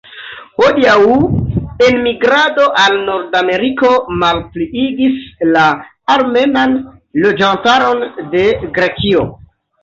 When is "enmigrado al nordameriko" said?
1.87-3.91